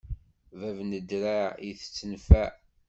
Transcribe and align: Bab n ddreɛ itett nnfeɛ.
Bab 0.59 0.77
n 0.89 0.91
ddreɛ 1.01 1.43
itett 1.69 1.97
nnfeɛ. 2.11 2.47